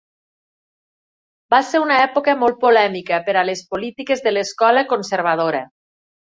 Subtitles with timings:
[1.53, 5.63] Va ser una època molt polèmica per a les polítiques de l' escola conservadora.